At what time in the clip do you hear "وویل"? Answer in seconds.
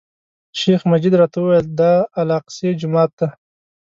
1.41-1.67